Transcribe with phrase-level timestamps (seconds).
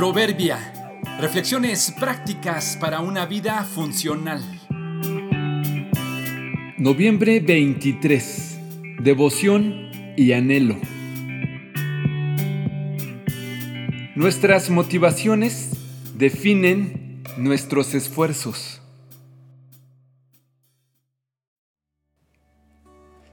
[0.00, 0.58] Proverbia.
[1.20, 4.42] Reflexiones prácticas para una vida funcional.
[6.78, 8.60] Noviembre 23.
[9.02, 10.76] Devoción y anhelo.
[14.14, 15.72] Nuestras motivaciones
[16.16, 18.80] definen nuestros esfuerzos.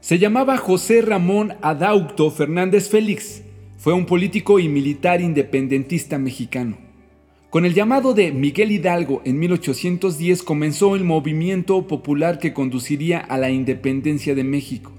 [0.00, 3.44] Se llamaba José Ramón Adaucto Fernández Félix
[3.76, 6.78] fue un político y militar independentista mexicano.
[7.50, 13.38] Con el llamado de Miguel Hidalgo en 1810 comenzó el movimiento popular que conduciría a
[13.38, 14.92] la independencia de México.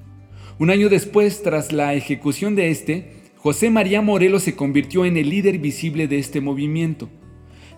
[0.57, 5.29] Un año después, tras la ejecución de este, José María Morelos se convirtió en el
[5.29, 7.09] líder visible de este movimiento.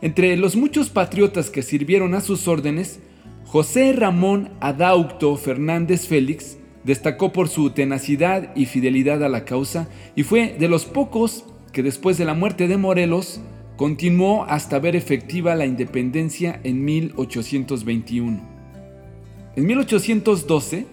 [0.02, 3.00] Entre los muchos patriotas que sirvieron a sus órdenes,
[3.46, 10.24] José Ramón Adaucto Fernández Félix Destacó por su tenacidad y fidelidad a la causa y
[10.24, 13.42] fue de los pocos que después de la muerte de Morelos
[13.76, 18.42] continuó hasta ver efectiva la independencia en 1821.
[19.56, 20.86] En 1812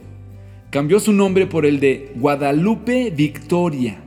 [0.70, 3.98] cambió su nombre por el de Guadalupe Victoria.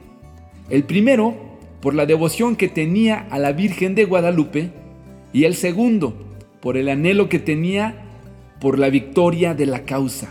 [0.69, 1.35] El primero
[1.81, 4.71] por la devoción que tenía a la Virgen de Guadalupe
[5.33, 6.13] y el segundo
[6.61, 8.05] por el anhelo que tenía
[8.59, 10.29] por la victoria de la causa.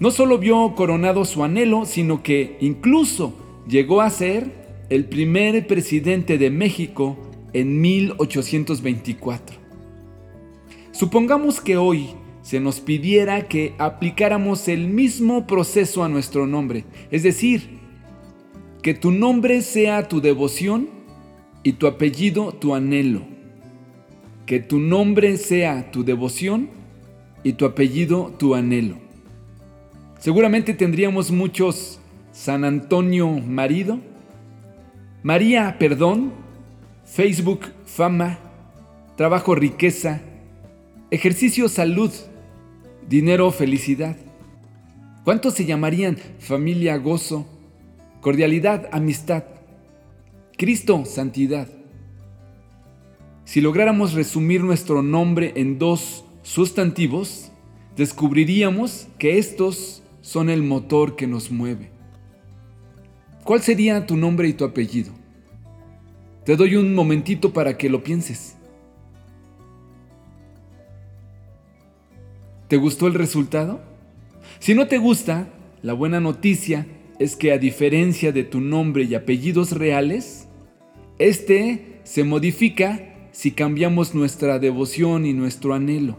[0.00, 3.34] No solo vio coronado su anhelo, sino que incluso
[3.68, 4.50] llegó a ser
[4.88, 7.18] el primer presidente de México
[7.52, 9.58] en 1824.
[10.90, 12.08] Supongamos que hoy
[12.40, 17.78] se nos pidiera que aplicáramos el mismo proceso a nuestro nombre, es decir,
[18.82, 20.88] que tu nombre sea tu devoción
[21.62, 23.20] y tu apellido tu anhelo.
[24.46, 26.70] Que tu nombre sea tu devoción
[27.44, 29.09] y tu apellido tu anhelo.
[30.20, 31.98] Seguramente tendríamos muchos
[32.30, 34.00] San Antonio marido,
[35.22, 36.34] María perdón,
[37.06, 38.38] Facebook fama,
[39.16, 40.20] trabajo riqueza,
[41.10, 42.10] ejercicio salud,
[43.08, 44.14] dinero felicidad.
[45.24, 47.46] ¿Cuántos se llamarían familia gozo,
[48.20, 49.44] cordialidad amistad,
[50.58, 51.66] Cristo santidad?
[53.46, 57.50] Si lográramos resumir nuestro nombre en dos sustantivos,
[57.96, 61.90] descubriríamos que estos son el motor que nos mueve.
[63.44, 65.12] ¿Cuál sería tu nombre y tu apellido?
[66.44, 68.56] Te doy un momentito para que lo pienses.
[72.68, 73.80] ¿Te gustó el resultado?
[74.58, 75.48] Si no te gusta,
[75.82, 76.86] la buena noticia
[77.18, 80.48] es que a diferencia de tu nombre y apellidos reales,
[81.18, 86.16] este se modifica si cambiamos nuestra devoción y nuestro anhelo.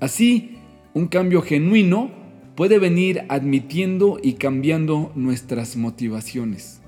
[0.00, 0.58] Así,
[0.94, 2.10] un cambio genuino
[2.56, 6.80] puede venir admitiendo y cambiando nuestras motivaciones.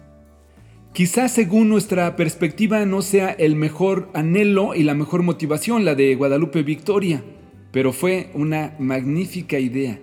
[0.94, 6.14] Quizás según nuestra perspectiva no sea el mejor anhelo y la mejor motivación la de
[6.14, 7.22] Guadalupe Victoria,
[7.70, 10.00] pero fue una magnífica idea.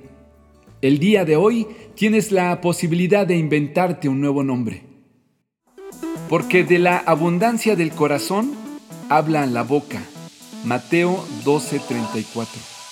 [0.82, 4.84] El día de hoy tienes la posibilidad de inventarte un nuevo nombre.
[6.30, 8.54] Porque de la abundancia del corazón
[9.10, 10.02] habla la boca.
[10.64, 12.85] Mateo 12:34